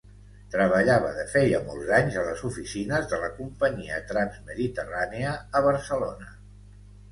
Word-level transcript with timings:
Treballava 0.53 1.11
de 1.17 1.25
feia 1.33 1.59
molts 1.67 1.91
anys 1.97 2.17
a 2.21 2.23
les 2.29 2.41
oficines 2.49 3.11
de 3.13 3.21
la 3.25 3.31
companyia 3.37 4.01
Transmediterránea, 4.15 5.37
a 5.61 5.65
Barcelona. 5.71 6.35